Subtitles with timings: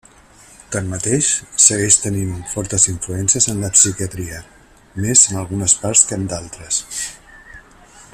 [0.75, 1.27] Tanmateix,
[1.65, 4.41] segueix tenint fortes influències en la psiquiatria,
[5.05, 6.81] més en algunes parts que en d'altres.